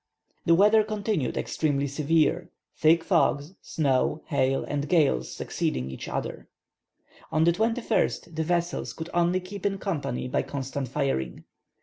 [0.47, 6.47] The weather continued extremely severe; thick fogs, snow, hail, and gales succeeded each other.
[7.31, 11.43] On the 21st, the vessels could only keep in company by constant firing.